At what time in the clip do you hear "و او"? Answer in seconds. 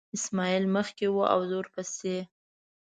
1.11-1.39